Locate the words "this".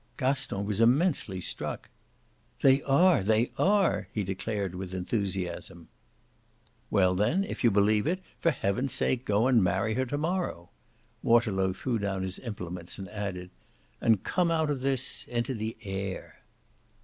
14.81-15.27